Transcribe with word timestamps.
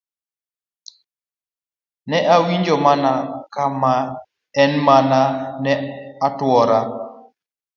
Ne 2.09 2.17
awinjo 2.35 2.75
mana 2.85 3.11
kama 3.53 3.93
an 4.61 4.73
ema 4.77 4.95
ne 5.63 5.73
atwora. 6.25 6.79